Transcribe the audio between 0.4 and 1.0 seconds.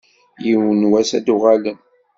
Yiwen n